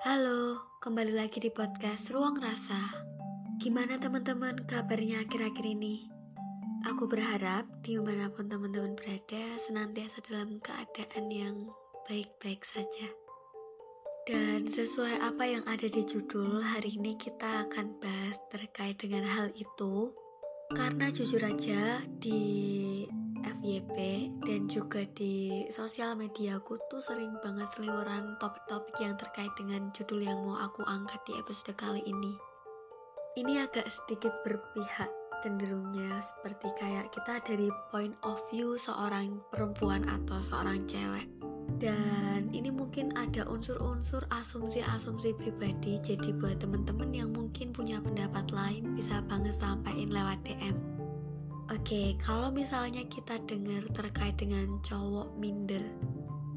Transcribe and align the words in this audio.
Halo, 0.00 0.56
kembali 0.80 1.12
lagi 1.12 1.44
di 1.44 1.52
podcast 1.52 2.08
Ruang 2.08 2.40
Rasa. 2.40 2.88
Gimana 3.60 4.00
teman-teman 4.00 4.64
kabarnya 4.64 5.28
akhir-akhir 5.28 5.76
ini? 5.76 6.08
Aku 6.88 7.04
berharap 7.04 7.68
di 7.84 8.00
mana 8.00 8.32
pun 8.32 8.48
teman-teman 8.48 8.96
berada 8.96 9.60
senantiasa 9.60 10.24
dalam 10.24 10.56
keadaan 10.64 11.28
yang 11.28 11.68
baik-baik 12.08 12.64
saja. 12.64 13.12
Dan 14.24 14.64
sesuai 14.64 15.20
apa 15.20 15.44
yang 15.44 15.68
ada 15.68 15.84
di 15.84 16.00
judul, 16.00 16.64
hari 16.64 16.96
ini 16.96 17.20
kita 17.20 17.68
akan 17.68 18.00
bahas 18.00 18.40
terkait 18.48 18.96
dengan 18.96 19.28
hal 19.28 19.52
itu. 19.52 20.16
Karena 20.72 21.12
jujur 21.12 21.44
aja 21.44 22.00
di 22.08 23.04
FYP 23.42 23.96
dan 24.44 24.68
juga 24.68 25.04
di 25.16 25.64
sosial 25.72 26.16
media 26.16 26.60
aku 26.60 26.76
tuh 26.92 27.00
sering 27.00 27.36
banget 27.40 27.68
seliweran 27.72 28.36
topik-topik 28.40 28.96
yang 29.00 29.16
terkait 29.16 29.50
dengan 29.56 29.88
judul 29.96 30.24
yang 30.24 30.40
mau 30.44 30.60
aku 30.60 30.84
angkat 30.84 31.20
di 31.24 31.36
episode 31.38 31.72
kali 31.76 32.04
ini. 32.04 32.36
Ini 33.38 33.64
agak 33.64 33.88
sedikit 33.88 34.34
berpihak 34.42 35.08
cenderungnya 35.40 36.20
seperti 36.20 36.68
kayak 36.76 37.08
kita 37.16 37.40
dari 37.46 37.72
point 37.88 38.12
of 38.26 38.36
view 38.52 38.76
seorang 38.76 39.40
perempuan 39.48 40.04
atau 40.04 40.42
seorang 40.44 40.84
cewek. 40.84 41.30
Dan 41.80 42.52
ini 42.52 42.68
mungkin 42.68 43.16
ada 43.16 43.48
unsur-unsur 43.48 44.28
asumsi-asumsi 44.28 45.32
pribadi 45.38 45.96
jadi 46.02 46.36
buat 46.36 46.60
temen-temen 46.60 47.10
yang 47.14 47.30
mungkin 47.32 47.72
punya 47.72 48.02
pendapat 48.04 48.52
lain 48.52 48.92
bisa 48.92 49.24
banget 49.24 49.56
sampaikan 49.56 50.12
lewat 50.12 50.44
DM 50.44 50.99
Oke, 51.70 52.18
kalau 52.18 52.50
misalnya 52.50 53.06
kita 53.06 53.38
dengar 53.46 53.86
terkait 53.94 54.34
dengan 54.34 54.82
cowok 54.82 55.38
minder, 55.38 55.86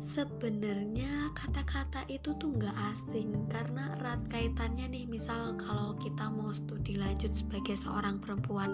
sebenarnya 0.00 1.28
kata-kata 1.36 2.08
itu 2.08 2.32
tuh 2.40 2.56
nggak 2.56 2.72
asing 2.72 3.36
karena 3.52 3.92
erat 4.00 4.24
kaitannya 4.32 4.88
nih. 4.88 5.04
Misal 5.04 5.60
kalau 5.60 5.92
kita 6.00 6.32
mau 6.32 6.56
studi 6.56 6.96
lanjut 6.96 7.36
sebagai 7.36 7.76
seorang 7.76 8.16
perempuan 8.16 8.72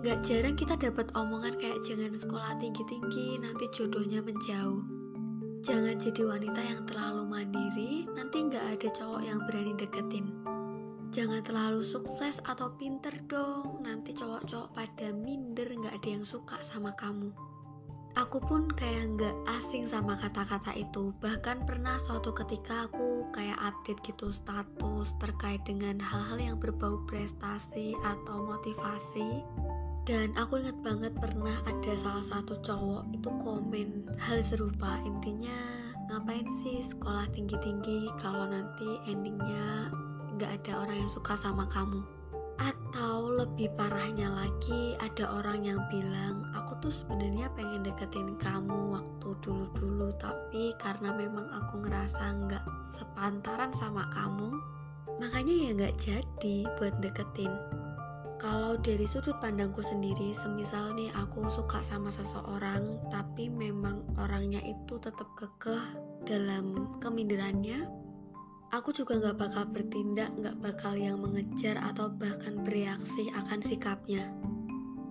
nggak 0.00 0.24
jarang 0.24 0.56
kita 0.56 0.80
dapat 0.80 1.12
omongan 1.12 1.60
kayak 1.60 1.78
jangan 1.84 2.16
sekolah 2.16 2.56
tinggi-tinggi 2.56 3.38
nanti 3.38 3.68
jodohnya 3.70 4.24
menjauh. 4.24 4.82
Jangan 5.60 6.00
jadi 6.00 6.24
wanita 6.24 6.60
yang 6.66 6.82
terlalu 6.88 7.22
mandiri 7.28 8.08
nanti 8.16 8.42
nggak 8.48 8.64
ada 8.74 8.88
cowok 8.96 9.22
yang 9.22 9.38
berani 9.46 9.76
deketin 9.76 10.39
jangan 11.10 11.42
terlalu 11.42 11.82
sukses 11.82 12.38
atau 12.46 12.70
pinter 12.78 13.12
dong. 13.26 13.82
Nanti 13.82 14.14
cowok-cowok 14.14 14.70
pada 14.74 15.10
minder 15.10 15.66
nggak 15.66 15.98
ada 15.98 16.08
yang 16.08 16.24
suka 16.24 16.62
sama 16.62 16.94
kamu. 16.94 17.34
Aku 18.18 18.42
pun 18.42 18.66
kayak 18.74 19.14
nggak 19.14 19.36
asing 19.58 19.86
sama 19.86 20.18
kata-kata 20.18 20.74
itu. 20.74 21.14
Bahkan 21.22 21.62
pernah 21.62 21.94
suatu 22.02 22.34
ketika 22.34 22.90
aku 22.90 23.26
kayak 23.30 23.58
update 23.62 24.02
gitu 24.02 24.34
status 24.34 25.14
terkait 25.22 25.62
dengan 25.62 26.02
hal-hal 26.02 26.38
yang 26.38 26.56
berbau 26.58 26.98
prestasi 27.06 27.94
atau 28.02 28.50
motivasi. 28.50 29.46
Dan 30.10 30.34
aku 30.34 30.58
inget 30.58 30.74
banget 30.82 31.14
pernah 31.22 31.62
ada 31.62 31.92
salah 31.94 32.26
satu 32.26 32.58
cowok 32.66 33.14
itu 33.14 33.30
komen 33.46 34.10
hal 34.18 34.42
serupa. 34.42 34.98
Intinya 35.06 35.54
ngapain 36.10 36.50
sih 36.66 36.82
sekolah 36.82 37.30
tinggi-tinggi 37.30 38.10
kalau 38.18 38.50
nanti 38.50 38.98
endingnya 39.06 39.94
gak 40.40 40.64
ada 40.64 40.72
orang 40.88 41.04
yang 41.04 41.12
suka 41.12 41.36
sama 41.36 41.68
kamu. 41.68 42.00
Atau 42.56 43.36
lebih 43.36 43.72
parahnya 43.76 44.32
lagi 44.32 44.96
ada 45.00 45.28
orang 45.28 45.64
yang 45.64 45.80
bilang 45.92 46.44
aku 46.52 46.76
tuh 46.80 46.92
sebenarnya 46.92 47.48
pengen 47.56 47.84
deketin 47.84 48.36
kamu 48.40 48.96
waktu 48.96 49.28
dulu-dulu 49.40 50.12
tapi 50.20 50.76
karena 50.76 51.12
memang 51.12 51.48
aku 51.48 51.80
ngerasa 51.80 52.36
nggak 52.44 52.64
sepantaran 52.92 53.72
sama 53.72 54.04
kamu 54.12 54.52
makanya 55.20 55.54
ya 55.56 55.70
nggak 55.76 55.96
jadi 56.00 56.56
buat 56.76 56.96
deketin. 57.00 57.52
Kalau 58.40 58.80
dari 58.80 59.04
sudut 59.04 59.36
pandangku 59.36 59.84
sendiri 59.84 60.32
semisal 60.32 60.96
nih 60.96 61.12
aku 61.12 61.44
suka 61.52 61.84
sama 61.84 62.08
seseorang 62.08 62.96
tapi 63.12 63.52
memang 63.52 64.00
orangnya 64.16 64.64
itu 64.64 64.96
tetap 64.96 65.28
kekeh 65.36 65.84
dalam 66.24 66.96
keminderannya 67.04 67.84
aku 68.70 68.94
juga 68.94 69.18
nggak 69.18 69.38
bakal 69.38 69.64
bertindak, 69.70 70.30
nggak 70.38 70.56
bakal 70.62 70.94
yang 70.94 71.18
mengejar 71.18 71.78
atau 71.78 72.10
bahkan 72.10 72.62
bereaksi 72.62 73.30
akan 73.34 73.60
sikapnya. 73.62 74.30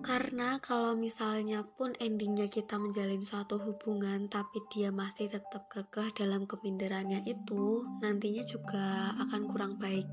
Karena 0.00 0.56
kalau 0.64 0.96
misalnya 0.96 1.60
pun 1.60 1.92
endingnya 2.00 2.48
kita 2.48 2.80
menjalin 2.80 3.20
suatu 3.20 3.60
hubungan 3.60 4.32
tapi 4.32 4.64
dia 4.72 4.88
masih 4.88 5.28
tetap 5.28 5.68
kekeh 5.68 6.08
dalam 6.16 6.48
keminderannya 6.48 7.20
itu, 7.28 7.84
nantinya 8.00 8.40
juga 8.48 9.12
akan 9.20 9.44
kurang 9.44 9.76
baik. 9.76 10.08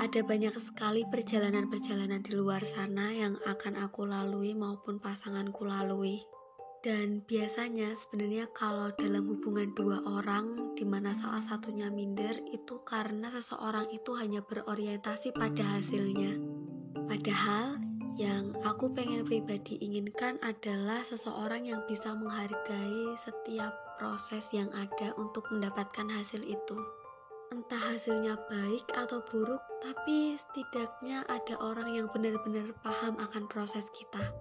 Ada 0.00 0.24
banyak 0.24 0.56
sekali 0.56 1.04
perjalanan-perjalanan 1.04 2.24
di 2.24 2.32
luar 2.32 2.64
sana 2.64 3.12
yang 3.12 3.36
akan 3.44 3.84
aku 3.84 4.08
lalui 4.08 4.56
maupun 4.56 4.96
pasanganku 4.96 5.68
lalui. 5.68 6.24
Dan 6.80 7.20
biasanya 7.28 7.92
sebenarnya 7.92 8.48
kalau 8.56 8.88
dalam 8.96 9.28
hubungan 9.28 9.68
dua 9.76 10.00
orang 10.00 10.72
di 10.72 10.88
mana 10.88 11.12
salah 11.12 11.44
satunya 11.44 11.92
minder 11.92 12.32
itu 12.56 12.80
karena 12.88 13.28
seseorang 13.28 13.92
itu 13.92 14.16
hanya 14.16 14.40
berorientasi 14.40 15.36
pada 15.36 15.76
hasilnya. 15.76 16.40
Padahal 17.04 17.76
yang 18.16 18.56
aku 18.64 18.88
pengen 18.96 19.28
pribadi 19.28 19.76
inginkan 19.84 20.40
adalah 20.40 21.04
seseorang 21.04 21.68
yang 21.68 21.84
bisa 21.84 22.16
menghargai 22.16 23.12
setiap 23.20 23.76
proses 24.00 24.48
yang 24.56 24.72
ada 24.72 25.12
untuk 25.20 25.44
mendapatkan 25.52 26.08
hasil 26.08 26.40
itu. 26.48 26.76
Entah 27.52 27.92
hasilnya 27.92 28.40
baik 28.48 28.88
atau 28.96 29.20
buruk, 29.28 29.60
tapi 29.84 30.32
setidaknya 30.38 31.28
ada 31.28 31.60
orang 31.60 31.92
yang 31.92 32.06
benar-benar 32.08 32.72
paham 32.80 33.20
akan 33.20 33.44
proses 33.52 33.92
kita. 33.92 34.32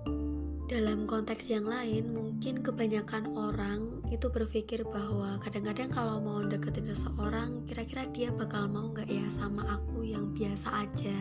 Dalam 0.70 1.10
konteks 1.10 1.50
yang 1.50 1.66
lain, 1.66 2.14
mungkin 2.14 2.62
kebanyakan 2.62 3.34
orang 3.34 4.06
itu 4.14 4.30
berpikir 4.30 4.86
bahwa 4.86 5.42
kadang-kadang 5.42 5.90
kalau 5.90 6.22
mau 6.22 6.46
deketin 6.46 6.86
seseorang, 6.86 7.66
kira-kira 7.66 8.06
dia 8.14 8.30
bakal 8.30 8.70
mau 8.70 8.94
nggak 8.94 9.10
ya 9.10 9.26
sama 9.34 9.66
aku 9.66 10.06
yang 10.06 10.30
biasa 10.38 10.86
aja. 10.86 11.18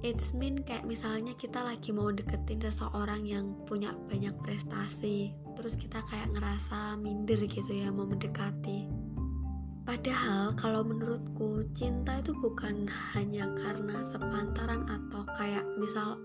It's 0.00 0.32
mean 0.32 0.64
kayak 0.64 0.88
misalnya 0.88 1.36
kita 1.36 1.60
lagi 1.60 1.92
mau 1.92 2.08
deketin 2.08 2.64
seseorang 2.64 3.28
yang 3.28 3.52
punya 3.68 3.92
banyak 4.08 4.32
prestasi, 4.40 5.36
terus 5.52 5.76
kita 5.76 6.00
kayak 6.08 6.32
ngerasa 6.32 6.96
minder 6.96 7.44
gitu 7.44 7.68
ya 7.68 7.92
mau 7.92 8.08
mendekati. 8.08 8.88
Padahal 9.84 10.56
kalau 10.56 10.80
menurutku 10.80 11.60
cinta 11.76 12.24
itu 12.24 12.32
bukan 12.40 12.88
hanya 13.12 13.52
karena 13.52 14.00
sepantaran 14.00 14.88
atau 14.88 15.28
kayak 15.36 15.62
misal 15.76 16.16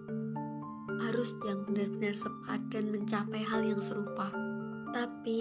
harus 1.00 1.32
yang 1.48 1.64
benar-benar 1.64 2.16
sepadan 2.18 2.92
mencapai 2.92 3.42
hal 3.46 3.62
yang 3.64 3.80
serupa. 3.80 4.28
Tapi 4.92 5.40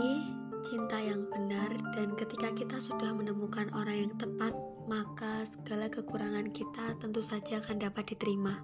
cinta 0.63 1.01
yang 1.01 1.27
benar 1.33 1.73
dan 1.97 2.13
ketika 2.15 2.53
kita 2.53 2.77
sudah 2.77 3.11
menemukan 3.17 3.73
orang 3.73 4.07
yang 4.07 4.15
tepat, 4.21 4.53
maka 4.87 5.49
segala 5.51 5.89
kekurangan 5.89 6.53
kita 6.53 6.95
tentu 7.01 7.25
saja 7.25 7.59
akan 7.59 7.81
dapat 7.81 8.15
diterima. 8.15 8.61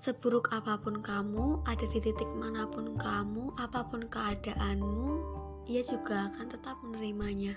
Seburuk 0.00 0.48
apa 0.48 0.80
pun 0.80 1.04
kamu, 1.04 1.60
ada 1.68 1.84
di 1.84 2.00
titik 2.00 2.30
mana 2.32 2.64
pun 2.64 2.96
kamu, 2.96 3.52
apa 3.60 3.84
pun 3.84 4.08
keadaanmu, 4.08 5.12
ia 5.68 5.84
juga 5.84 6.32
akan 6.32 6.46
tetap 6.48 6.80
menerimanya. 6.80 7.52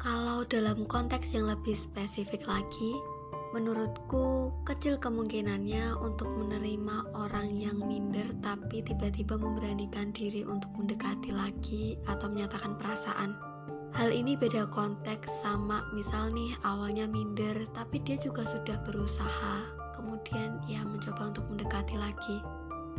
Kalau 0.00 0.48
dalam 0.48 0.88
konteks 0.88 1.36
yang 1.36 1.44
lebih 1.52 1.76
spesifik 1.76 2.48
lagi, 2.48 2.96
Menurutku, 3.50 4.54
kecil 4.62 4.94
kemungkinannya 5.02 5.98
untuk 5.98 6.30
menerima 6.30 7.10
orang 7.18 7.50
yang 7.50 7.82
minder 7.82 8.30
tapi 8.38 8.78
tiba-tiba 8.78 9.34
memberanikan 9.34 10.14
diri 10.14 10.46
untuk 10.46 10.70
mendekati 10.78 11.34
lagi 11.34 11.98
atau 12.06 12.30
menyatakan 12.30 12.78
perasaan. 12.78 13.34
Hal 13.90 14.14
ini 14.14 14.38
beda 14.38 14.70
konteks 14.70 15.42
sama 15.42 15.82
misal 15.90 16.30
nih 16.30 16.54
awalnya 16.62 17.10
minder 17.10 17.66
tapi 17.74 17.98
dia 18.06 18.14
juga 18.22 18.46
sudah 18.46 18.78
berusaha 18.86 19.66
kemudian 19.98 20.62
ya 20.70 20.86
mencoba 20.86 21.34
untuk 21.34 21.42
mendekati 21.50 21.98
lagi. 21.98 22.38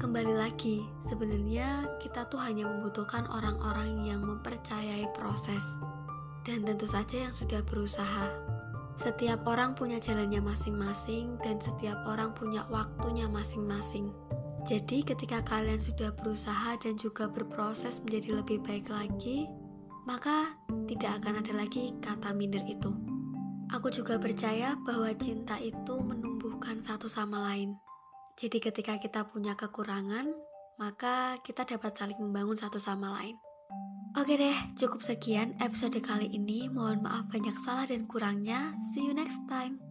Kembali 0.04 0.36
lagi, 0.36 0.84
sebenarnya 1.08 1.88
kita 2.04 2.28
tuh 2.28 2.44
hanya 2.44 2.68
membutuhkan 2.68 3.24
orang-orang 3.32 4.04
yang 4.04 4.20
mempercayai 4.20 5.08
proses 5.16 5.64
dan 6.44 6.68
tentu 6.68 6.92
saja 6.92 7.30
yang 7.30 7.34
sudah 7.34 7.64
berusaha 7.64 8.52
setiap 9.02 9.42
orang 9.50 9.74
punya 9.74 9.98
jalannya 9.98 10.38
masing-masing 10.38 11.42
dan 11.42 11.58
setiap 11.58 11.98
orang 12.06 12.38
punya 12.38 12.70
waktunya 12.70 13.26
masing-masing. 13.26 14.14
Jadi 14.70 15.02
ketika 15.02 15.42
kalian 15.42 15.82
sudah 15.82 16.14
berusaha 16.14 16.78
dan 16.78 16.94
juga 17.02 17.26
berproses 17.26 17.98
menjadi 18.06 18.46
lebih 18.46 18.62
baik 18.62 18.94
lagi, 18.94 19.50
maka 20.06 20.54
tidak 20.86 21.18
akan 21.18 21.42
ada 21.42 21.54
lagi 21.58 21.98
kata 21.98 22.30
minder 22.30 22.62
itu. 22.70 22.94
Aku 23.74 23.90
juga 23.90 24.22
percaya 24.22 24.78
bahwa 24.86 25.10
cinta 25.18 25.58
itu 25.58 25.98
menumbuhkan 25.98 26.78
satu 26.78 27.10
sama 27.10 27.42
lain. 27.50 27.74
Jadi 28.38 28.62
ketika 28.62 29.02
kita 29.02 29.26
punya 29.26 29.58
kekurangan, 29.58 30.30
maka 30.78 31.42
kita 31.42 31.66
dapat 31.66 31.98
saling 31.98 32.20
membangun 32.22 32.58
satu 32.58 32.78
sama 32.78 33.18
lain. 33.18 33.34
Oke 34.12 34.36
deh, 34.36 34.58
cukup 34.76 35.00
sekian 35.00 35.56
episode 35.64 35.96
kali 36.04 36.28
ini. 36.36 36.68
Mohon 36.68 37.08
maaf 37.08 37.32
banyak 37.32 37.56
salah 37.64 37.88
dan 37.88 38.04
kurangnya. 38.12 38.76
See 38.92 39.08
you 39.08 39.16
next 39.16 39.40
time. 39.48 39.91